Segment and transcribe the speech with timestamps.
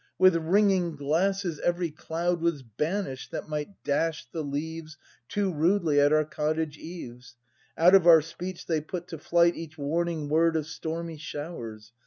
[0.17, 4.97] With ringing glasses every cloud Was banish'd that might dash the leaves
[5.29, 7.35] Too rudely at our cottage eaves.
[7.77, 11.93] Out of our speech they put to flight Each warning word of stormy showers.